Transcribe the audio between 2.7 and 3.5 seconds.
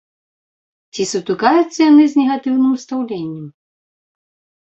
стаўленнем?